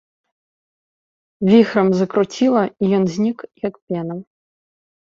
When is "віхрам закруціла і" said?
1.51-2.85